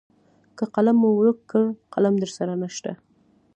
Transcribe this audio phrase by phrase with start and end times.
[0.57, 1.63] که قلم مو ورک کړ
[1.93, 2.91] قلم درسره نشته.